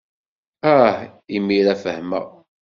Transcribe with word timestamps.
Ah, 0.73 0.95
imir-a 1.35 1.75
fehmeɣ. 1.83 2.25